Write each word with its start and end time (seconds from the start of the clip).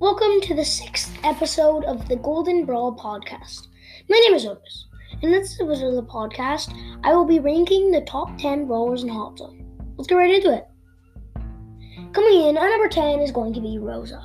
Welcome 0.00 0.40
to 0.42 0.54
the 0.54 0.64
sixth 0.64 1.18
episode 1.24 1.82
of 1.84 2.06
the 2.06 2.14
Golden 2.14 2.64
Brawl 2.64 2.94
podcast. 2.94 3.66
My 4.08 4.16
name 4.16 4.34
is 4.34 4.46
Otis. 4.46 4.86
In 5.22 5.32
this 5.32 5.60
episode 5.60 5.88
of 5.88 5.96
the 5.96 6.08
podcast, 6.08 6.72
I 7.02 7.12
will 7.12 7.24
be 7.24 7.40
ranking 7.40 7.90
the 7.90 8.02
top 8.02 8.38
10 8.38 8.68
brawlers 8.68 9.02
in 9.02 9.08
Hot 9.08 9.36
Zone. 9.36 9.66
Let's 9.96 10.06
get 10.06 10.14
right 10.14 10.32
into 10.32 10.54
it. 10.54 10.68
Coming 12.12 12.42
in 12.42 12.56
at 12.56 12.68
number 12.68 12.88
10 12.88 13.18
is 13.18 13.32
going 13.32 13.52
to 13.54 13.60
be 13.60 13.78
Rosa. 13.78 14.22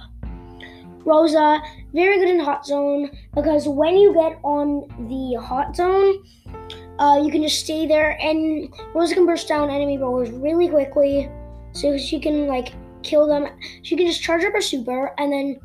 Rosa, 1.06 1.60
very 1.92 2.20
good 2.20 2.30
in 2.30 2.40
Hot 2.40 2.68
Zone 2.68 3.10
because 3.34 3.68
when 3.68 3.98
you 3.98 4.14
get 4.14 4.40
on 4.44 4.88
the 5.10 5.42
Hot 5.42 5.76
Zone, 5.76 6.24
uh, 7.00 7.20
you 7.20 7.32
can 7.32 7.42
just 7.42 7.62
stay 7.62 7.88
there 7.88 8.16
and 8.22 8.72
Rosa 8.94 9.16
can 9.16 9.26
burst 9.26 9.48
down 9.48 9.72
enemy 9.72 9.98
brawlers 9.98 10.30
really 10.30 10.70
quickly 10.70 11.32
so 11.72 11.98
she 11.98 12.20
can 12.20 12.46
like 12.46 12.74
kill 13.04 13.28
them. 13.28 13.48
She 13.84 13.96
can 13.96 14.08
just 14.08 14.22
charge 14.22 14.44
up 14.44 14.54
her 14.54 14.62
super, 14.62 15.14
and 15.18 15.32
then 15.32 15.60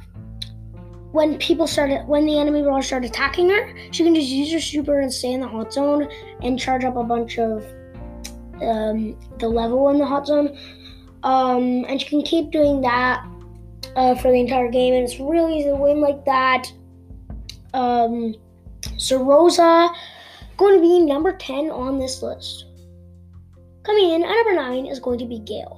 when 1.12 1.38
people 1.38 1.66
started, 1.66 2.06
when 2.06 2.27
the 2.27 2.38
enemy 2.38 2.62
brawlers 2.62 2.87
start 2.87 3.05
attacking 3.05 3.48
her, 3.51 3.74
she 3.92 4.05
can 4.05 4.14
just 4.14 4.28
use 4.28 4.52
her 4.52 4.61
super 4.61 5.01
and 5.01 5.12
stay 5.12 5.33
in 5.33 5.41
the 5.41 5.48
hot 5.48 5.73
zone 5.73 6.09
and 6.42 6.59
charge 6.59 6.84
up 6.84 6.97
a 6.97 7.02
bunch 7.05 7.38
of 7.38 7.64
um, 8.61 9.19
the 9.38 9.48
level 9.48 9.88
in 9.91 9.98
the 9.98 10.06
hot 10.06 10.27
zone. 10.27 10.56
Um, 11.23 11.84
and 11.88 12.01
she 12.01 12.09
can 12.09 12.23
keep 12.23 12.51
doing 12.51 12.83
that 12.83 13.27
uh, 13.97 14.14
for 14.16 14.30
the 14.30 14.39
entire 14.39 14.70
game, 14.70 14.95
and 14.95 15.05
it's 15.05 15.19
really 15.19 15.59
easy 15.59 15.70
to 15.70 15.77
win 15.77 16.00
like 16.00 16.25
that. 16.27 16.70
Um, 17.75 18.34
so 18.97 19.23
Rosa 19.23 19.91
going 20.56 20.77
to 20.77 20.80
be 20.80 21.00
number 21.00 21.33
10 21.33 21.70
on 21.70 21.98
this 21.98 22.23
list. 22.23 22.66
Coming 23.84 24.11
in 24.11 24.23
at 24.23 24.28
number 24.28 24.55
9 24.55 24.86
is 24.86 25.00
going 25.00 25.19
to 25.20 25.27
be 25.27 25.39
Gale. 25.39 25.77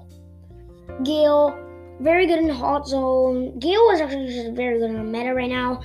Gale, 1.04 1.58
very 2.00 2.26
good 2.26 2.38
in 2.38 2.48
the 2.48 2.54
hot 2.54 2.86
zone. 2.86 3.58
Gale 3.58 3.80
was 3.86 4.00
actually 4.00 4.28
just 4.28 4.52
very 4.52 4.78
good 4.78 4.90
in 4.90 4.96
the 4.96 5.04
meta 5.04 5.34
right 5.34 5.50
now. 5.50 5.82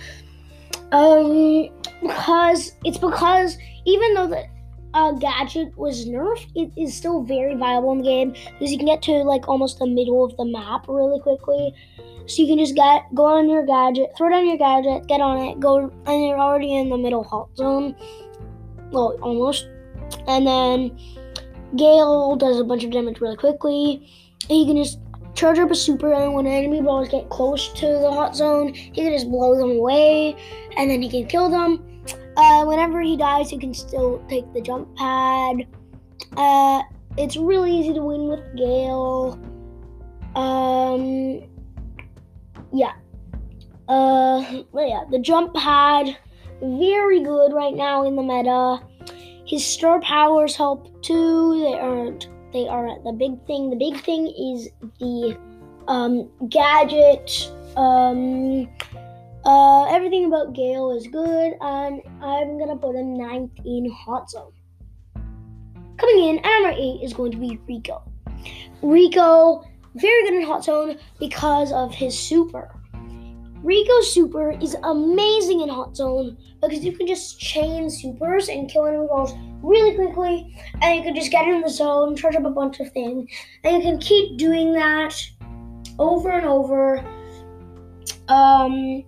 Um, 0.92 1.70
because 2.02 2.74
it's 2.84 2.98
because 2.98 3.58
even 3.86 4.14
though 4.14 4.28
the 4.28 4.46
uh, 4.94 5.12
gadget 5.14 5.78
was 5.78 6.06
nerfed, 6.06 6.48
it 6.56 6.72
is 6.78 6.96
still 6.96 7.24
very 7.24 7.56
viable 7.56 7.92
in 7.92 7.98
the 8.00 8.04
game 8.04 8.32
because 8.32 8.72
you 8.72 8.78
can 8.78 8.88
get 8.88 9.02
to 9.04 9.12
like 9.24 9.48
almost 9.48 9.80
the 9.80 9.88
middle 9.88 10.24
of 10.24 10.36
the 10.38 10.46
map 10.46 10.86
really 10.88 11.20
quickly. 11.20 11.74
So 12.28 12.42
you 12.42 12.48
can 12.48 12.58
just 12.58 12.76
get 12.76 13.04
go 13.14 13.26
on 13.26 13.50
your 13.50 13.66
gadget, 13.66 14.12
throw 14.18 14.30
down 14.30 14.48
your 14.48 14.58
gadget, 14.58 15.08
get 15.08 15.22
on 15.22 15.38
it, 15.38 15.60
go, 15.60 15.92
and 16.06 16.24
you're 16.24 16.40
already 16.40 16.76
in 16.76 16.90
the 16.90 16.98
middle 16.98 17.24
hot 17.24 17.56
zone. 17.56 17.96
Well, 18.92 19.18
almost. 19.22 19.68
And 20.28 20.48
then 20.48 20.98
Gale 21.76 22.36
does 22.36 22.60
a 22.60 22.64
bunch 22.64 22.84
of 22.84 22.92
damage 22.92 23.20
really 23.20 23.36
quickly. 23.36 24.10
You 24.50 24.66
can 24.66 24.78
just 24.78 25.00
charge 25.34 25.60
up 25.60 25.72
a 25.72 25.76
super, 25.76 26.14
and 26.14 26.34
when 26.34 26.48
enemy 26.48 26.82
brawlers 26.82 27.10
get 27.10 27.30
close 27.30 27.74
to 27.74 27.86
the 27.86 28.12
hot 28.12 28.36
zone, 28.36 28.74
he 28.74 28.92
can 28.92 29.12
just 29.12 29.30
blow 29.30 29.56
them 29.58 29.72
away, 29.72 30.36
and 30.78 30.90
then 30.90 31.02
he 31.02 31.10
can 31.10 31.28
kill 31.28 31.50
them. 31.50 32.02
Uh, 32.38 32.66
whenever 32.66 33.02
he 33.02 33.18
dies, 33.18 33.50
he 33.50 33.58
can 33.58 33.74
still 33.74 34.24
take 34.28 34.52
the 34.54 34.62
jump 34.62 34.96
pad. 34.96 35.68
Uh, 36.38 36.82
it's 37.18 37.38
really 37.38 37.72
easy 37.72 37.94
to 37.94 38.02
win 38.02 38.28
with 38.28 38.56
Gale. 38.56 39.40
Um, 40.36 41.42
yeah. 42.74 42.94
Uh, 43.88 44.64
but 44.74 44.88
yeah, 44.88 45.04
the 45.12 45.20
jump 45.20 45.54
pad, 45.54 46.18
very 46.62 47.22
good 47.22 47.54
right 47.54 47.74
now 47.74 48.06
in 48.06 48.16
the 48.16 48.24
meta. 48.24 48.80
His 49.46 49.66
star 49.66 50.02
powers 50.02 50.56
help 50.56 51.02
too. 51.02 51.62
They 51.62 51.80
aren't 51.80 52.28
they 52.56 52.70
are 52.70 52.88
the 53.04 53.12
big 53.12 53.46
thing. 53.46 53.70
The 53.70 53.76
big 53.76 54.02
thing 54.02 54.28
is 54.28 54.70
the 55.00 55.38
um, 55.90 56.32
gadget. 56.48 57.52
Um, 57.76 58.70
uh, 59.44 59.84
everything 59.94 60.26
about 60.26 60.54
Gale 60.54 60.92
is 60.96 61.06
good, 61.08 61.54
and 61.60 62.02
I'm 62.22 62.58
gonna 62.58 62.78
put 62.78 62.96
him 62.96 63.18
ninth 63.18 63.52
in 63.66 63.92
Hot 63.92 64.30
Zone. 64.30 64.54
Coming 65.98 66.30
in 66.30 66.38
at 66.40 66.62
number 66.62 66.76
eight 66.78 67.02
is 67.04 67.14
going 67.14 67.34
to 67.34 67.38
be 67.38 67.60
Rico. 67.68 68.02
Rico, 68.82 69.64
very 69.96 70.24
good 70.24 70.36
in 70.36 70.48
Hot 70.48 70.64
Zone 70.64 70.98
because 71.20 71.74
of 71.74 71.94
his 71.94 72.18
super. 72.18 72.74
Rico's 73.66 74.14
super 74.14 74.52
is 74.62 74.76
amazing 74.84 75.62
in 75.62 75.70
Hot 75.70 75.96
Zone 75.96 76.38
because 76.62 76.86
you 76.86 76.92
can 76.92 77.08
just 77.08 77.40
chain 77.40 77.90
supers 77.90 78.48
and 78.48 78.70
kill 78.70 78.86
enemy 78.86 79.08
really 79.64 79.96
quickly, 79.96 80.56
and 80.84 80.98
you 80.98 81.02
can 81.02 81.16
just 81.16 81.32
get 81.32 81.48
in 81.48 81.62
the 81.62 81.70
zone, 81.70 82.16
charge 82.16 82.36
up 82.36 82.46
a 82.46 82.52
bunch 82.52 82.80
of 82.80 82.92
things, 82.92 83.28
and 83.64 83.78
you 83.78 83.82
can 83.82 84.00
keep 84.00 84.38
doing 84.38 84.72
that 84.74 85.16
over 85.98 86.30
and 86.30 86.46
over. 86.46 87.04
Um, 88.28 89.04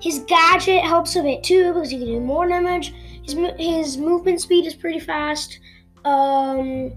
his 0.00 0.20
gadget 0.20 0.82
helps 0.84 1.14
a 1.16 1.22
bit 1.22 1.44
too 1.44 1.74
because 1.74 1.92
you 1.92 1.98
can 1.98 2.08
do 2.08 2.20
more 2.20 2.48
damage. 2.48 2.94
His 3.24 3.34
his 3.58 3.98
movement 3.98 4.40
speed 4.40 4.64
is 4.64 4.74
pretty 4.74 5.00
fast. 5.00 5.60
Um, 6.06 6.92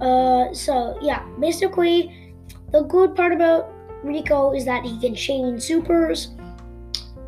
uh, 0.00 0.54
so 0.54 0.96
yeah, 1.02 1.26
basically, 1.40 2.32
the 2.70 2.82
good 2.82 3.16
part 3.16 3.32
about 3.32 3.73
Rico 4.04 4.52
is 4.52 4.64
that 4.66 4.84
he 4.84 4.98
can 5.00 5.14
chain 5.14 5.58
supers. 5.58 6.30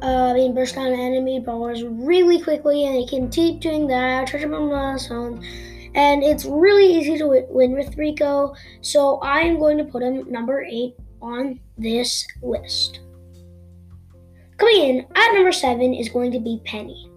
Uh, 0.02 0.34
can 0.34 0.54
burst 0.54 0.74
down 0.74 0.92
enemy 0.92 1.40
brawlers 1.40 1.82
really 1.82 2.40
quickly, 2.40 2.84
and 2.84 2.94
he 2.94 3.08
can 3.08 3.30
keep 3.30 3.60
doing 3.60 3.86
that, 3.86 4.28
charge 4.28 4.44
up 4.44 4.52
on 4.52 4.68
the 4.68 4.98
zone. 4.98 5.42
And 5.94 6.22
it's 6.22 6.44
really 6.44 6.86
easy 6.86 7.16
to 7.18 7.46
win 7.48 7.72
with 7.72 7.96
Rico, 7.96 8.54
so 8.82 9.18
I'm 9.22 9.58
going 9.58 9.78
to 9.78 9.84
put 9.84 10.02
him 10.02 10.30
number 10.30 10.62
8 10.62 10.94
on 11.22 11.58
this 11.78 12.26
list. 12.42 13.00
Coming 14.58 14.82
in 14.82 15.06
at 15.14 15.32
number 15.32 15.52
7 15.52 15.94
is 15.94 16.10
going 16.10 16.32
to 16.32 16.40
be 16.40 16.60
Penny. 16.64 17.10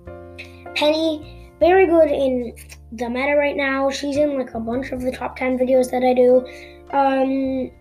Penny, 0.76 1.52
very 1.60 1.88
good 1.88 2.10
in 2.10 2.56
the 2.94 3.10
meta 3.10 3.36
right 3.36 3.56
now. 3.56 3.90
She's 3.90 4.16
in 4.16 4.38
like 4.38 4.54
a 4.54 4.60
bunch 4.60 4.92
of 4.92 5.02
the 5.02 5.12
top 5.12 5.36
10 5.36 5.60
videos 5.60 5.92
that 5.92 6.04
I 6.04 6.14
do. 6.14 6.46
Um, 6.92 7.72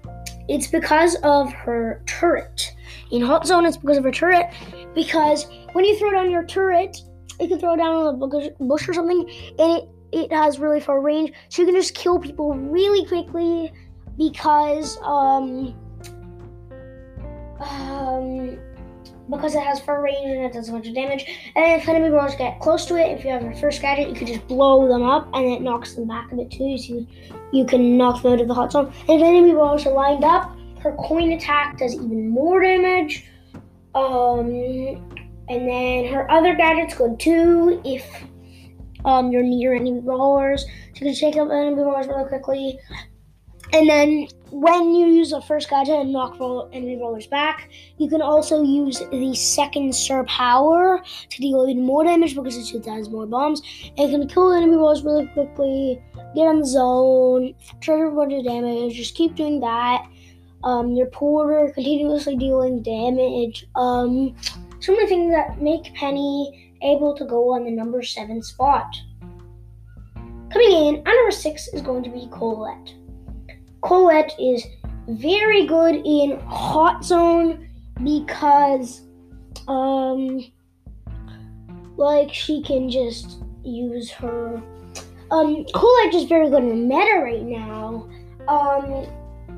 it's 0.49 0.67
because 0.67 1.15
of 1.17 1.53
her 1.53 2.03
turret. 2.07 2.75
In 3.11 3.23
Hot 3.23 3.47
Zone, 3.47 3.67
it's 3.67 3.77
because 3.77 3.99
of 3.99 4.05
her 4.05 4.11
turret. 4.11 4.53
Because 4.95 5.47
when 5.73 5.85
you 5.85 5.99
throw 5.99 6.11
down 6.11 6.31
your 6.31 6.45
turret, 6.45 6.99
you 7.41 7.49
can 7.49 7.59
throw 7.59 7.75
it 7.75 7.77
down 7.77 7.95
on 7.95 8.15
a 8.15 8.65
bush 8.65 8.89
or 8.89 8.95
something, 8.95 9.29
and 9.59 9.79
it, 9.79 9.89
it 10.13 10.33
has 10.33 10.59
really 10.59 10.81
far 10.81 11.01
range. 11.01 11.33
So 11.51 11.63
you 11.63 11.67
can 11.67 11.75
just 11.75 11.95
kill 11.95 12.19
people 12.19 12.55
really 12.55 13.07
quickly 13.07 13.73
because 14.17 14.99
um 15.03 15.75
um 17.61 18.59
because 19.31 19.55
it 19.55 19.63
has 19.63 19.81
far 19.81 20.03
range 20.03 20.31
and 20.31 20.45
it 20.45 20.53
does 20.53 20.69
a 20.69 20.73
bunch 20.73 20.89
of 20.89 20.95
damage. 20.95 21.25
And 21.55 21.81
if 21.81 21.89
enemy 21.89 22.11
brawlers 22.11 22.35
get 22.37 22.61
close 22.61 22.87
to 22.87 22.97
it, 22.97 23.19
if 23.19 23.25
you 23.25 23.31
have 23.31 23.43
your 23.43 23.55
first 23.55 23.81
gadget, 23.81 24.09
you 24.09 24.15
can 24.15 24.27
just 24.27 24.47
blow 24.49 24.89
them 24.89 25.03
up 25.03 25.29
and 25.35 25.47
it 25.47 25.63
knocks 25.63 25.95
them 25.95 26.07
back 26.07 26.33
a 26.33 26.37
bit 26.37 26.51
too. 26.51 26.79
So 26.79 27.07
you, 27.53 27.65
can 27.65 27.97
knock 27.97 28.23
them 28.23 28.33
out 28.33 28.41
of 28.41 28.49
the 28.49 28.55
hot 28.55 28.73
zone. 28.73 28.93
And 29.09 29.21
if 29.21 29.23
enemy 29.23 29.53
brawlers 29.53 29.87
are 29.87 29.93
lined 29.93 30.25
up, 30.25 30.57
her 30.81 30.93
coin 30.93 31.33
attack 31.33 31.79
does 31.79 31.95
even 31.95 32.29
more 32.29 32.63
damage. 32.63 33.27
Um, 33.95 34.49
and 35.49 35.69
then 35.69 36.13
her 36.13 36.31
other 36.31 36.55
gadget's 36.55 36.95
good 36.95 37.19
too 37.19 37.81
if 37.85 38.07
um, 39.05 39.31
you're 39.33 39.43
near 39.43 39.75
enemy 39.75 40.01
brawlers. 40.01 40.65
So 40.95 41.05
you 41.05 41.13
can 41.13 41.15
take 41.15 41.37
up 41.37 41.51
enemy 41.51 41.77
brawlers 41.77 42.07
really 42.07 42.29
quickly. 42.29 42.79
And 43.73 43.89
then 43.89 44.29
when 44.51 44.95
you 44.95 45.07
use 45.07 45.31
the 45.31 45.41
first 45.43 45.69
gadget 45.69 45.97
and 45.97 46.13
knock 46.13 46.39
roll 46.39 46.69
enemy 46.73 46.97
rollers 46.97 47.27
back, 47.27 47.71
you 47.99 48.09
can 48.09 48.23
also 48.23 48.63
use 48.63 49.03
the 49.11 49.35
second 49.35 49.95
star 49.95 50.25
power 50.25 51.03
to 51.31 51.41
deal 51.41 51.67
even 51.69 51.85
more 51.85 52.05
damage 52.05 52.35
because 52.35 52.57
it 52.57 52.85
has 52.87 53.09
more 53.11 53.27
bombs. 53.27 53.63
And 53.97 54.11
you 54.11 54.19
can 54.19 54.29
kill 54.29 54.53
enemy 54.53 54.77
brawlers 54.77 55.03
really 55.03 55.27
quickly, 55.29 56.03
get 56.35 56.47
on 56.47 56.61
the 56.61 56.67
zone, 56.67 57.55
trigger 57.81 58.07
a 58.07 58.15
bunch 58.15 58.33
of 58.33 58.45
damage, 58.45 58.95
just 58.95 59.15
keep 59.15 59.35
doing 59.35 59.61
that. 59.61 60.07
Um, 60.65 60.93
your 60.93 61.07
porter 61.07 61.73
continuously 61.73 62.37
dealing 62.37 62.83
damage. 62.83 63.67
Um, 63.77 64.35
of 64.95 64.97
the 64.97 65.07
things 65.07 65.33
that 65.33 65.61
make 65.61 65.95
Penny 65.95 66.73
able 66.83 67.15
to 67.17 67.25
go 67.25 67.53
on 67.55 67.65
the 67.65 67.71
number 67.71 68.03
seven 68.03 68.43
spot. 68.43 68.87
Coming 70.51 70.73
in 70.73 70.97
at 70.97 71.05
number 71.05 71.31
six 71.31 71.69
is 71.69 71.83
going 71.83 72.03
to 72.05 72.11
be 72.11 72.29
Colette. 72.33 72.95
Colette 73.83 74.35
is 74.39 74.65
very 75.09 75.67
good 75.67 76.03
in 76.05 76.39
hot 76.47 77.05
zone 77.05 77.69
because 78.03 79.03
um 79.67 80.45
like 81.97 82.33
she 82.33 82.63
can 82.63 82.91
just 82.91 83.43
use 83.65 84.11
her 84.11 84.63
um 85.31 85.65
Colette 85.75 86.15
is 86.15 86.25
very 86.25 86.51
good 86.51 86.63
in 86.63 86.89
meta 86.89 87.21
right 87.23 87.43
now. 87.43 88.09
Um 88.49 89.07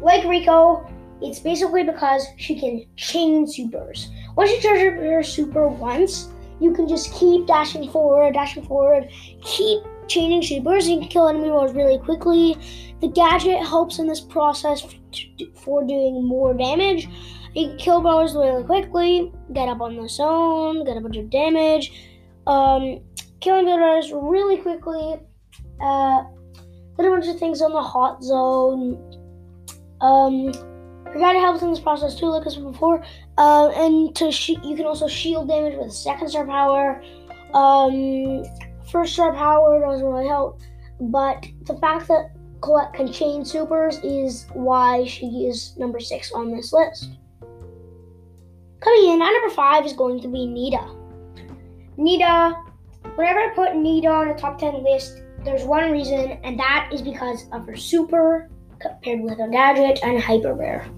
like 0.00 0.24
Rico, 0.24 0.88
it's 1.20 1.40
basically 1.40 1.82
because 1.82 2.26
she 2.36 2.58
can 2.58 2.86
chain 2.96 3.46
supers. 3.46 4.08
Once 4.36 4.50
you 4.50 4.60
charge 4.60 4.80
her 4.80 5.22
super 5.22 5.68
once, 5.68 6.28
you 6.60 6.72
can 6.72 6.88
just 6.88 7.12
keep 7.14 7.46
dashing 7.46 7.90
forward, 7.90 8.34
dashing 8.34 8.64
forward, 8.64 9.10
keep 9.42 9.82
chaining 10.10 10.42
supers, 10.42 10.88
you 10.88 10.98
can 10.98 11.08
kill 11.08 11.28
enemy 11.28 11.48
brawlers 11.48 11.72
really 11.72 11.98
quickly. 11.98 12.56
The 13.00 13.08
gadget 13.08 13.64
helps 13.64 13.98
in 13.98 14.06
this 14.06 14.20
process 14.20 14.86
for 15.54 15.82
doing 15.86 16.24
more 16.24 16.52
damage. 16.52 17.08
You 17.54 17.68
can 17.68 17.78
kill 17.78 18.00
brawlers 18.00 18.34
really 18.34 18.64
quickly, 18.64 19.32
get 19.52 19.68
up 19.68 19.80
on 19.80 19.96
the 19.96 20.08
zone, 20.08 20.84
get 20.84 20.96
a 20.96 21.00
bunch 21.00 21.16
of 21.16 21.30
damage, 21.30 21.92
um, 22.46 23.00
killing 23.40 23.64
brawlers 23.64 24.12
really 24.12 24.58
quickly, 24.58 25.20
uh, 25.80 26.22
get 26.96 27.06
a 27.06 27.10
bunch 27.10 27.26
of 27.26 27.38
things 27.38 27.62
on 27.62 27.72
the 27.72 27.82
hot 27.82 28.22
zone. 28.22 28.98
Um, 30.00 30.52
your 31.06 31.18
gadget 31.18 31.40
helps 31.40 31.62
in 31.62 31.70
this 31.70 31.80
process 31.80 32.14
too, 32.14 32.26
like 32.26 32.46
I 32.46 32.50
said 32.50 32.64
before. 32.64 33.02
Uh, 33.38 33.70
and 33.70 34.14
to 34.16 34.30
sh- 34.30 34.50
you 34.62 34.76
can 34.76 34.86
also 34.86 35.08
shield 35.08 35.48
damage 35.48 35.76
with 35.76 35.92
second 35.92 36.28
star 36.28 36.46
power. 36.46 37.02
Um, 37.54 38.44
first 38.90 39.14
star 39.14 39.34
power 39.34 39.80
doesn't 39.80 40.06
really 40.06 40.28
help, 40.28 40.60
but 41.00 41.46
the 41.62 41.76
fact 41.76 42.08
that 42.08 42.32
Colette 42.60 42.92
can 42.92 43.10
chain 43.10 43.44
supers 43.44 43.98
is 44.04 44.46
why 44.52 45.04
she 45.04 45.46
is 45.46 45.76
number 45.78 45.98
six 45.98 46.32
on 46.32 46.50
this 46.50 46.72
list. 46.72 47.10
Coming 48.80 49.12
in 49.12 49.22
at 49.22 49.30
number 49.30 49.54
five 49.54 49.86
is 49.86 49.92
going 49.92 50.20
to 50.20 50.28
be 50.28 50.46
Nita. 50.46 50.94
Nita, 51.96 52.54
whenever 53.14 53.40
I 53.40 53.52
put 53.54 53.76
Nita 53.76 54.08
on 54.08 54.28
a 54.28 54.36
top 54.36 54.58
10 54.58 54.82
list, 54.82 55.22
there's 55.44 55.64
one 55.64 55.90
reason, 55.90 56.38
and 56.44 56.58
that 56.58 56.90
is 56.92 57.02
because 57.02 57.46
of 57.52 57.66
her 57.66 57.76
super 57.76 58.50
compared 58.78 59.20
with 59.20 59.38
her 59.38 59.48
gadget 59.48 60.00
and 60.02 60.20
hyper 60.20 60.54
bear. 60.54 60.88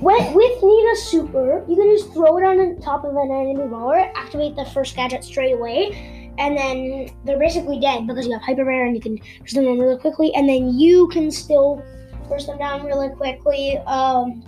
With, 0.00 0.34
with 0.34 0.62
Nita's 0.62 1.02
super, 1.04 1.64
you 1.66 1.76
can 1.76 1.96
just 1.96 2.12
throw 2.12 2.36
it 2.36 2.44
on 2.44 2.56
the 2.58 2.80
top 2.82 3.04
of 3.04 3.16
an 3.16 3.30
enemy 3.30 3.66
brawler, 3.68 4.12
activate 4.14 4.54
the 4.54 4.66
first 4.66 4.94
gadget 4.94 5.24
straight 5.24 5.52
away, 5.52 6.13
and 6.38 6.56
then 6.56 7.08
they're 7.24 7.38
basically 7.38 7.80
dead 7.80 8.06
because 8.06 8.26
you 8.26 8.32
have 8.32 8.42
hyper 8.42 8.64
bear 8.64 8.86
and 8.86 8.94
you 8.94 9.00
can 9.00 9.18
push 9.40 9.52
them 9.52 9.64
down 9.64 9.78
really 9.78 9.98
quickly, 9.98 10.32
and 10.34 10.48
then 10.48 10.78
you 10.78 11.08
can 11.08 11.30
still 11.30 11.82
push 12.28 12.44
them 12.44 12.58
down 12.58 12.84
really 12.84 13.10
quickly. 13.10 13.78
Um, 13.86 14.42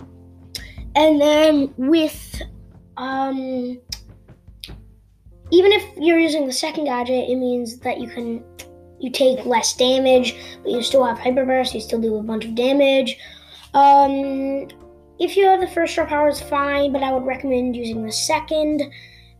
and 0.95 1.21
then 1.21 1.73
with 1.77 2.41
um, 2.97 3.79
even 5.51 5.71
if 5.71 5.83
you're 5.97 6.19
using 6.19 6.45
the 6.45 6.53
second 6.53 6.85
gadget, 6.85 7.29
it 7.29 7.35
means 7.35 7.77
that 7.79 7.99
you 7.99 8.07
can 8.07 8.43
you 8.99 9.11
take 9.11 9.45
less 9.45 9.75
damage, 9.75 10.35
but 10.63 10.71
you 10.71 10.81
still 10.81 11.05
have 11.05 11.19
hyper 11.19 11.45
burst. 11.45 11.73
You 11.73 11.81
still 11.81 12.01
do 12.01 12.15
a 12.17 12.23
bunch 12.23 12.45
of 12.45 12.55
damage. 12.55 13.17
Um, 13.73 14.67
if 15.19 15.37
you 15.37 15.45
have 15.45 15.61
the 15.61 15.67
first 15.67 15.93
star 15.93 16.07
power, 16.07 16.27
it's 16.29 16.41
fine, 16.41 16.91
but 16.91 17.03
I 17.03 17.11
would 17.11 17.25
recommend 17.25 17.75
using 17.75 18.03
the 18.03 18.11
second 18.11 18.81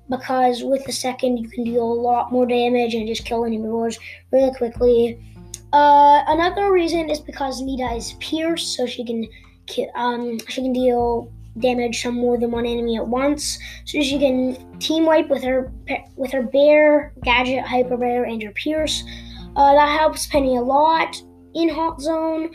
because 0.09 0.63
with 0.63 0.83
the 0.86 0.92
second 0.92 1.38
you 1.38 1.50
can 1.50 1.63
deal 1.63 1.83
a 1.83 2.01
lot 2.01 2.31
more 2.31 2.45
damage 2.45 2.94
and 2.94 3.07
just 3.07 3.25
kill 3.25 3.45
enemy 3.45 3.68
wars 3.68 4.00
really 4.31 4.54
quickly. 4.56 5.19
Uh, 5.74 6.24
another 6.27 6.71
reason 6.71 7.09
is 7.09 7.19
because 7.19 7.62
Nita 7.62 7.94
is 7.94 8.13
pierced, 8.19 8.75
so 8.75 8.86
she 8.86 9.04
can 9.04 9.27
um, 9.95 10.39
she 10.48 10.62
can 10.62 10.74
deal 10.74 11.31
damage 11.59 12.01
from 12.01 12.15
more 12.15 12.38
than 12.38 12.51
one 12.51 12.65
enemy 12.65 12.98
at 12.98 13.07
once. 13.07 13.57
So 13.86 14.01
she 14.01 14.18
can 14.18 14.80
team 14.80 15.06
wipe 15.06 15.30
with 15.30 15.44
her 15.44 15.71
with 16.15 16.31
her 16.31 16.44
bear, 16.44 17.13
gadget, 17.24 17.65
hyper 17.65 17.98
bear, 17.98 18.24
and 18.24 18.42
her 18.44 18.51
pierce. 18.51 19.03
Uh, 19.56 19.74
that 19.74 19.89
helps 19.89 20.27
Penny 20.27 20.56
a 20.56 20.62
lot 20.62 21.21
in 21.53 21.69
Hot 21.69 22.00
Zone. 22.00 22.51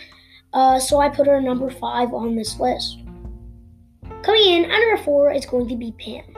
Uh, 0.52 0.78
so 0.78 1.00
I 1.00 1.08
put 1.08 1.26
her 1.26 1.40
number 1.40 1.70
five 1.70 2.12
on 2.12 2.37
this 2.37 2.60
list. 2.60 2.98
Coming 4.22 4.44
in 4.44 4.64
at 4.64 4.78
number 4.78 5.02
four 5.02 5.32
is 5.32 5.46
going 5.46 5.69
to 5.69 5.76
be 5.76 5.93
Pam. 5.98 6.31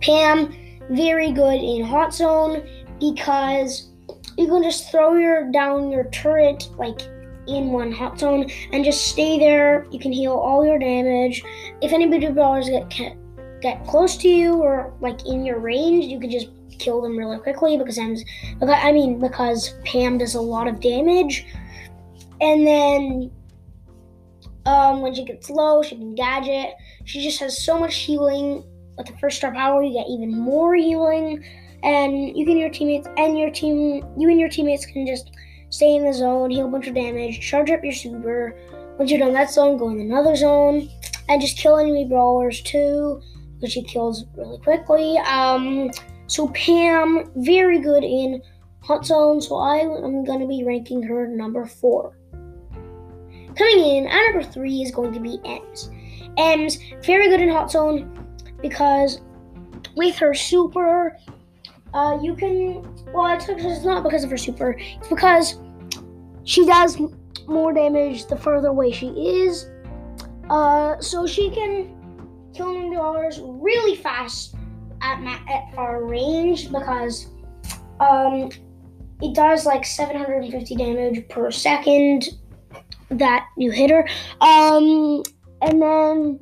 Pam, 0.00 0.54
very 0.90 1.32
good 1.32 1.60
in 1.60 1.84
Hot 1.84 2.14
Zone 2.14 2.66
because 2.98 3.90
you 4.36 4.46
can 4.46 4.62
just 4.62 4.90
throw 4.90 5.14
your 5.14 5.50
down 5.50 5.90
your 5.90 6.04
turret 6.04 6.68
like 6.76 7.02
in 7.46 7.72
one 7.72 7.92
hot 7.92 8.18
zone 8.18 8.50
and 8.72 8.84
just 8.84 9.08
stay 9.08 9.38
there. 9.38 9.86
You 9.90 9.98
can 9.98 10.12
heal 10.12 10.32
all 10.32 10.64
your 10.64 10.78
damage. 10.78 11.42
If 11.82 11.92
anybody 11.92 12.30
brawlers 12.30 12.68
get 12.68 13.16
get 13.60 13.84
close 13.86 14.16
to 14.18 14.28
you 14.28 14.54
or 14.54 14.94
like 15.00 15.26
in 15.26 15.44
your 15.44 15.58
range, 15.58 16.06
you 16.06 16.18
can 16.18 16.30
just 16.30 16.48
kill 16.78 17.02
them 17.02 17.16
really 17.16 17.38
quickly 17.38 17.76
because 17.76 17.98
I'm, 17.98 18.16
I 18.62 18.92
mean 18.92 19.18
because 19.18 19.74
Pam 19.84 20.18
does 20.18 20.34
a 20.34 20.40
lot 20.40 20.66
of 20.66 20.80
damage. 20.80 21.46
And 22.40 22.66
then 22.66 23.30
um, 24.64 25.02
when 25.02 25.14
she 25.14 25.24
gets 25.24 25.50
low, 25.50 25.82
she 25.82 25.96
can 25.96 26.14
gadget. 26.14 26.74
She 27.04 27.22
just 27.22 27.38
has 27.40 27.62
so 27.62 27.78
much 27.78 27.96
healing. 27.96 28.64
With 29.00 29.14
the 29.14 29.18
first 29.18 29.38
star 29.38 29.50
power, 29.54 29.82
you 29.82 29.94
get 29.94 30.10
even 30.10 30.38
more 30.38 30.74
healing, 30.74 31.42
and 31.82 32.36
you 32.36 32.44
can 32.44 32.58
your 32.58 32.68
teammates 32.68 33.08
and 33.16 33.38
your 33.38 33.50
team, 33.50 34.04
you 34.18 34.28
and 34.28 34.38
your 34.38 34.50
teammates 34.50 34.84
can 34.84 35.06
just 35.06 35.30
stay 35.70 35.96
in 35.96 36.04
the 36.04 36.12
zone, 36.12 36.50
heal 36.50 36.66
a 36.66 36.68
bunch 36.68 36.86
of 36.86 36.94
damage, 36.94 37.40
charge 37.40 37.70
up 37.70 37.82
your 37.82 37.94
super. 37.94 38.54
Once 38.98 39.10
you're 39.10 39.18
done 39.18 39.32
that 39.32 39.50
zone, 39.50 39.78
go 39.78 39.88
in 39.88 40.00
another 40.00 40.36
zone, 40.36 40.86
and 41.30 41.40
just 41.40 41.56
kill 41.56 41.78
enemy 41.78 42.04
brawlers 42.04 42.60
too, 42.60 43.22
because 43.54 43.72
she 43.72 43.82
kills 43.84 44.26
really 44.36 44.58
quickly. 44.58 45.16
Um, 45.20 45.90
so 46.26 46.48
Pam, 46.48 47.32
very 47.36 47.78
good 47.78 48.04
in 48.04 48.42
hot 48.82 49.06
zone, 49.06 49.40
so 49.40 49.56
I 49.56 49.76
am 49.76 50.24
gonna 50.26 50.46
be 50.46 50.62
ranking 50.62 51.02
her 51.04 51.26
number 51.26 51.64
four. 51.64 52.18
Coming 53.56 53.78
in 53.78 54.06
at 54.08 54.26
number 54.26 54.42
three 54.42 54.82
is 54.82 54.90
going 54.90 55.14
to 55.14 55.20
be 55.20 55.38
Emz. 55.38 55.88
Emz, 56.36 57.02
very 57.02 57.30
good 57.30 57.40
in 57.40 57.48
hot 57.48 57.70
zone 57.70 58.26
because 58.62 59.20
with 59.96 60.16
her 60.16 60.34
super 60.34 61.16
uh, 61.92 62.18
you 62.22 62.34
can. 62.34 62.82
Well, 63.12 63.36
it's, 63.36 63.84
not 63.84 64.02
because 64.02 64.24
of 64.24 64.30
her 64.30 64.36
super. 64.36 64.76
It's 64.78 65.08
because 65.08 65.58
she 66.44 66.64
does 66.64 67.00
more 67.46 67.72
damage 67.72 68.26
the 68.26 68.36
further 68.36 68.68
away 68.68 68.92
she 68.92 69.08
is. 69.08 69.68
Uh, 70.48 71.00
so 71.00 71.26
she 71.26 71.50
can 71.50 71.96
kill 72.54 72.70
enemy 72.70 72.96
brawlers 72.96 73.40
really 73.42 73.96
fast 73.96 74.54
at 75.02 75.20
ma- 75.20 75.38
at 75.48 75.74
far 75.74 76.04
range 76.04 76.70
because 76.70 77.28
um, 78.00 78.50
it 79.20 79.34
does 79.34 79.66
like 79.66 79.84
750 79.84 80.76
damage 80.76 81.28
per 81.28 81.50
second 81.50 82.28
that 83.10 83.46
you 83.56 83.70
hit 83.70 83.90
her. 83.90 84.08
Um, 84.40 85.22
and 85.62 85.82
then 85.82 86.40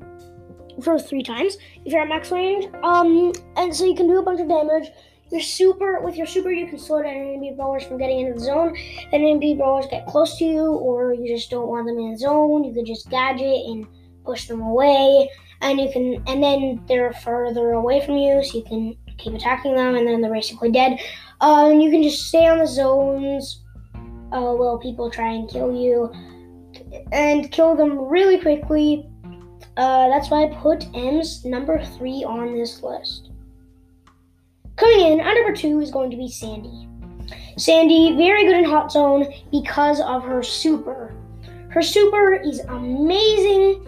for 0.83 0.99
three 0.99 1.23
times 1.23 1.59
if 1.85 1.93
you're 1.93 2.03
at 2.03 2.09
max 2.09 2.31
range. 2.31 2.67
Um, 2.83 3.33
and 3.57 3.75
so 3.75 3.85
you 3.85 3.95
can 3.95 4.07
do 4.07 4.19
a 4.19 4.23
bunch 4.23 4.41
of 4.41 4.49
damage. 4.49 4.91
Your 5.31 5.43
super 5.43 6.01
with 6.01 6.17
your 6.17 6.27
super 6.27 6.51
you 6.51 6.67
can 6.67 6.79
slow 6.79 7.03
down 7.03 7.13
enemy 7.13 7.53
brawlers 7.55 7.85
from 7.85 7.99
getting 7.99 8.21
into 8.21 8.33
the 8.33 8.41
zone. 8.41 8.75
Then 9.11 9.21
enemy 9.21 9.57
brawlers 9.57 9.87
get 9.91 10.07
close 10.07 10.39
to 10.39 10.45
you, 10.45 10.73
or 10.73 11.13
you 11.13 11.29
just 11.29 11.51
don't 11.51 11.69
want 11.69 11.87
them 11.87 11.99
in 11.99 12.13
the 12.13 12.19
zone. 12.19 12.65
You 12.65 12.73
can 12.73 12.87
just 12.87 13.11
gadget 13.11 13.67
and 13.67 13.87
push 14.25 14.49
them 14.49 14.63
away, 14.63 15.29
and 15.61 15.79
you 15.79 15.93
can 15.93 16.23
and 16.29 16.43
then 16.43 16.83
they're 16.89 17.13
further 17.13 17.73
away 17.73 18.01
from 18.05 18.17
you, 18.17 18.43
so 18.43 18.57
you 18.57 18.65
can 18.65 18.97
keep 19.19 19.35
attacking 19.35 19.75
them, 19.75 19.97
and 19.97 20.09
then 20.09 20.23
they're 20.23 20.33
basically 20.33 20.71
dead. 20.71 20.99
Uh, 21.43 21.69
and 21.73 21.83
you 21.83 21.91
can 21.91 22.03
just 22.03 22.27
stay 22.29 22.47
on 22.47 22.59
the 22.59 22.67
zones 22.67 23.63
uh, 24.33 24.41
while 24.41 24.79
people 24.79 25.11
try 25.11 25.31
and 25.31 25.51
kill 25.51 25.75
you, 25.75 26.11
and 27.13 27.53
kill 27.53 27.77
them 27.77 27.99
really 27.99 28.39
quickly. 28.39 29.07
Uh, 29.79 30.09
that's 30.09 30.29
why 30.29 30.43
I 30.43 30.55
put 30.57 30.81
Emz 30.93 31.45
number 31.45 31.83
three 31.97 32.25
on 32.25 32.59
this 32.59 32.83
list. 32.83 33.31
Coming 34.75 35.13
in 35.13 35.21
at 35.21 35.35
number 35.35 35.55
two 35.55 35.81
is 35.81 35.93
going 35.93 36.11
to 36.11 36.17
be 36.17 36.29
Sandy. 36.29 36.89
Sandy, 37.57 38.17
very 38.17 38.45
good 38.45 38.57
in 38.57 38.65
Hot 38.65 38.91
Zone 38.91 39.33
because 39.53 40.01
of 40.01 40.25
her 40.25 40.43
super. 40.43 41.15
Her 41.71 41.81
super 41.81 42.35
is 42.35 42.59
amazing 42.69 43.87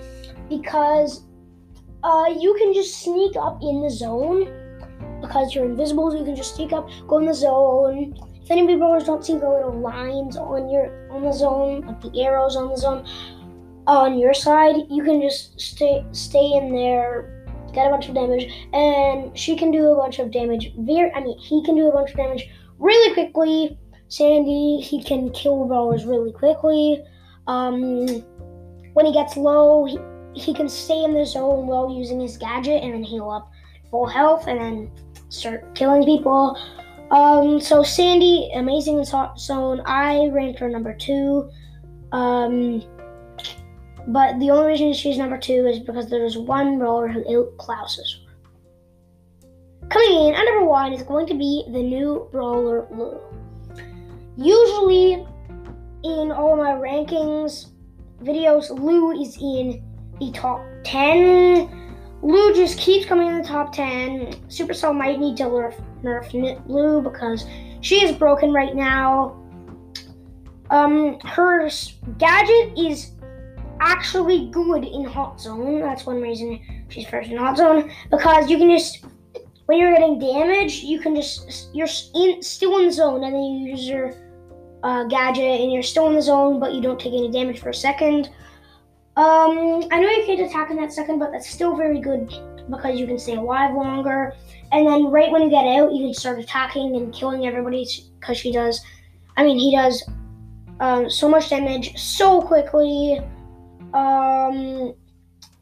because 0.49 1.25
uh, 2.05 2.35
you 2.39 2.55
can 2.55 2.73
just 2.73 3.03
sneak 3.03 3.35
up 3.35 3.61
in 3.61 3.83
the 3.83 3.91
zone 3.91 4.49
because 5.21 5.57
you're 5.57 5.65
invisible. 5.65 6.13
So 6.13 6.19
you 6.19 6.25
can 6.25 6.37
just 6.37 6.55
sneak 6.55 6.73
up, 6.73 6.89
go 7.09 7.19
in 7.19 7.27
the 7.27 7.35
zone. 7.35 8.15
If 8.43 8.51
any 8.51 8.77
brawlers 8.77 9.05
don't 9.05 9.25
see 9.25 9.33
the 9.33 9.49
little 9.49 9.79
lines 9.79 10.37
on 10.37 10.71
your 10.71 11.11
on 11.11 11.23
the 11.23 11.33
zone, 11.33 11.81
like 11.81 12.01
the 12.01 12.23
arrows 12.23 12.55
on 12.55 12.69
the 12.69 12.77
zone 12.77 13.07
on 13.87 14.19
your 14.19 14.35
side, 14.35 14.77
you 14.89 15.03
can 15.05 15.21
just 15.21 15.61
stay 15.61 16.05
stay 16.13 16.53
in 16.55 16.73
there 16.73 17.41
get 17.73 17.87
a 17.87 17.91
bunch 17.91 18.09
of 18.09 18.15
damage, 18.15 18.53
and 18.73 19.37
she 19.37 19.57
can 19.57 19.71
do 19.71 19.93
a 19.93 19.97
bunch 19.97 20.19
of 20.19 20.31
damage. 20.31 20.73
Very, 20.79 21.13
I 21.13 21.21
mean, 21.21 21.39
he 21.39 21.63
can 21.65 21.77
do 21.77 21.89
a 21.89 21.93
bunch 21.93 22.11
of 22.11 22.17
damage 22.17 22.49
really 22.79 23.15
quickly. 23.15 23.79
Sandy, 24.09 24.81
he 24.81 25.03
can 25.03 25.31
kill 25.31 25.67
brawlers 25.67 26.05
really 26.05 26.33
quickly. 26.33 27.03
Um, 27.47 28.07
when 28.95 29.07
he 29.07 29.13
gets 29.13 29.37
low, 29.37 29.85
he, 29.85 29.99
he 30.35 30.53
can 30.53 30.69
stay 30.69 31.05
in 31.05 31.15
the 31.15 31.25
zone 31.25 31.67
while 31.67 31.97
using 31.97 32.21
his 32.21 32.37
gadget 32.37 32.83
and 32.83 32.93
then 32.93 33.03
heal 33.03 33.31
up 33.31 33.51
full 33.91 34.07
health 34.07 34.47
and 34.47 34.61
then 34.61 34.91
start 35.29 35.75
killing 35.75 36.05
people. 36.05 36.59
Um, 37.11 37.61
so 37.61 37.83
Sandy, 37.83 38.51
amazing 38.55 38.99
in 38.99 39.05
zone. 39.05 39.81
I 39.85 40.29
ranked 40.29 40.59
her 40.61 40.69
number 40.69 40.95
two. 40.95 41.51
Um, 42.13 42.83
but 44.09 44.39
the 44.39 44.51
only 44.51 44.73
reason 44.73 44.93
she's 44.93 45.19
number 45.19 45.39
two 45.39 45.67
is 45.67 45.79
because 45.79 46.09
there's 46.09 46.37
one 46.37 46.79
brawler 46.79 47.09
who 47.09 47.23
outclasses 47.25 48.25
her. 48.25 48.31
Coming 49.89 50.29
in 50.29 50.35
at 50.35 50.45
number 50.45 50.65
one 50.65 50.93
is 50.93 51.03
going 51.03 51.27
to 51.27 51.35
be 51.35 51.65
the 51.69 51.83
new 51.83 52.29
brawler 52.31 52.87
Lulu. 52.91 53.21
usually 54.37 55.27
in 56.05 56.33
all 56.33 56.57
my 56.57 56.73
rankings 56.73 57.71
videos, 58.23 58.71
Lou 58.71 59.21
is 59.21 59.37
in 59.37 59.83
the 60.21 60.31
top 60.33 60.65
10. 60.85 61.77
Lou 62.23 62.55
just 62.55 62.79
keeps 62.79 63.07
coming 63.07 63.29
in 63.29 63.39
the 63.39 63.49
top 63.49 63.73
10. 63.73 64.33
Supercell 64.49 64.97
might 64.97 65.19
need 65.19 65.37
to 65.39 65.45
nerf, 65.45 65.75
nerf 66.03 66.69
Lou 66.69 67.03
because 67.03 67.47
she 67.81 68.05
is 68.05 68.13
broken 68.13 68.53
right 68.53 68.75
now. 68.75 69.37
Um, 70.71 71.19
her 71.21 71.69
gadget 72.19 72.79
is 72.79 73.13
actually 73.81 74.49
good 74.51 74.85
in 74.85 75.05
Hot 75.05 75.41
Zone. 75.41 75.81
That's 75.81 76.07
one 76.07 76.21
reason 76.21 76.61
she's 76.89 77.07
first 77.07 77.31
in 77.31 77.37
Hot 77.37 77.57
Zone 77.57 77.91
because 78.11 78.49
you 78.49 78.59
can 78.59 78.71
just 78.71 79.05
when 79.71 79.79
you're 79.79 79.93
getting 79.93 80.19
damage, 80.19 80.83
you 80.83 80.99
can 80.99 81.15
just 81.15 81.69
you're 81.73 81.89
in, 82.17 82.43
still 82.43 82.79
in 82.79 82.87
the 82.87 82.93
zone, 82.93 83.23
and 83.23 83.33
then 83.33 83.41
you 83.41 83.71
use 83.71 83.87
your 83.87 84.13
uh, 84.83 85.05
gadget, 85.05 85.61
and 85.61 85.73
you're 85.73 85.83
still 85.83 86.09
in 86.09 86.15
the 86.15 86.23
zone, 86.23 86.59
but 86.59 86.73
you 86.73 86.81
don't 86.81 86.99
take 86.99 87.13
any 87.13 87.31
damage 87.31 87.61
for 87.61 87.69
a 87.69 87.75
second. 87.75 88.31
Um, 89.17 89.85
I 89.93 90.01
know 90.01 90.11
you 90.11 90.25
can't 90.27 90.41
attack 90.41 90.71
in 90.71 90.77
that 90.79 90.93
second, 90.93 91.21
but 91.21 91.31
that's 91.31 91.49
still 91.49 91.77
very 91.77 92.01
good 92.01 92.35
because 92.69 92.99
you 92.99 93.07
can 93.07 93.17
stay 93.17 93.37
alive 93.37 93.75
longer. 93.75 94.35
And 94.73 94.89
then 94.89 95.05
right 95.05 95.31
when 95.31 95.43
you 95.43 95.51
get 95.51 95.65
out, 95.65 95.93
you 95.93 96.07
can 96.07 96.15
start 96.15 96.41
attacking 96.41 96.97
and 96.97 97.15
killing 97.15 97.47
everybody 97.47 97.87
because 98.19 98.39
she 98.39 98.51
does. 98.51 98.81
I 99.37 99.45
mean, 99.45 99.57
he 99.57 99.77
does 99.77 100.03
um, 100.81 101.09
so 101.09 101.29
much 101.29 101.49
damage 101.51 101.97
so 101.97 102.43
quickly 102.43 103.21
um, 103.95 104.95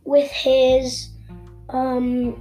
with 0.04 0.30
his 0.30 1.11
um, 1.70 2.35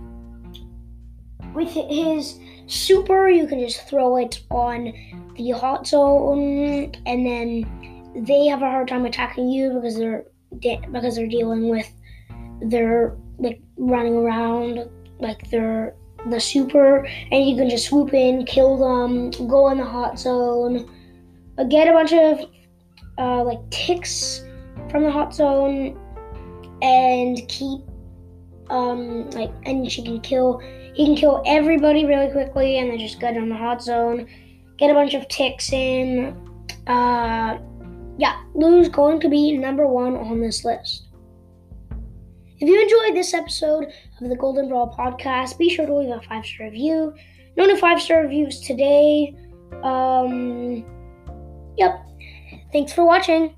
with 1.54 1.70
his 1.70 2.40
super, 2.68 3.30
you 3.30 3.48
can 3.48 3.60
just 3.60 3.88
throw 3.88 4.18
it 4.18 4.44
on 4.52 4.94
the 5.36 5.52
hot 5.52 5.88
zone, 5.88 6.94
and 7.06 7.26
then 7.26 8.24
they 8.26 8.48
have 8.48 8.62
a 8.62 8.70
hard 8.70 8.88
time 8.88 9.06
attacking 9.06 9.50
you 9.50 9.72
because 9.74 9.98
they're 9.98 10.26
de- 10.60 10.82
because 10.92 11.16
they're 11.16 11.28
dealing 11.28 11.70
with 11.70 11.92
their 12.62 13.16
like 13.38 13.62
running 13.78 14.16
around 14.16 14.90
like 15.20 15.50
they're 15.50 15.96
the 16.30 16.40
super, 16.40 17.06
and 17.32 17.48
you 17.48 17.56
can 17.56 17.70
just 17.70 17.88
swoop 17.88 18.14
in, 18.14 18.46
kill 18.46 18.78
them, 18.78 19.32
go 19.48 19.70
in 19.70 19.78
the 19.78 19.86
hot 19.86 20.20
zone, 20.20 20.90
uh, 21.58 21.64
get 21.64 21.88
a 21.88 21.94
bunch 21.94 22.12
of 22.14 22.40
uh, 23.18 23.44
like 23.44 23.60
ticks 23.70 24.44
from 24.90 25.04
the 25.04 25.12
hot 25.12 25.34
zone, 25.34 25.98
and 26.82 27.48
keep 27.48 27.82
um 28.70 29.30
like 29.32 29.52
and 29.66 29.90
she 29.90 30.04
can 30.04 30.20
kill 30.20 30.62
he 30.98 31.06
can 31.06 31.16
kill 31.16 31.44
everybody 31.46 32.06
really 32.06 32.32
quickly 32.32 32.80
and 32.80 32.90
then 32.90 32.98
just 32.98 33.20
get 33.20 33.38
on 33.38 33.50
the 33.50 33.56
hot 33.56 33.84
zone, 33.84 34.28
get 34.78 34.90
a 34.90 34.96
bunch 34.96 35.14
of 35.14 35.28
ticks 35.28 35.72
in. 35.72 36.36
Uh, 36.88 37.60
yeah, 38.18 38.42
Lou's 38.56 38.90
going 38.90 39.20
to 39.20 39.30
be 39.30 39.56
number 39.56 39.86
one 39.86 40.16
on 40.16 40.42
this 40.42 40.66
list. 40.66 41.10
If 42.60 42.68
you 42.68 42.82
enjoyed 42.82 43.16
this 43.16 43.36
episode 43.36 43.94
of 44.20 44.30
the 44.30 44.36
Golden 44.36 44.70
Brawl 44.70 44.92
podcast, 44.98 45.60
be 45.60 45.70
sure 45.70 45.86
to 45.86 45.94
leave 45.94 46.10
a 46.10 46.20
five 46.22 46.44
star 46.44 46.66
review. 46.66 47.14
No 47.56 47.66
new 47.66 47.78
five 47.78 48.02
star 48.02 48.24
reviews 48.24 48.60
today. 48.62 49.36
Um, 49.84 50.84
yep. 51.78 52.04
Thanks 52.74 52.92
for 52.92 53.06
watching. 53.06 53.54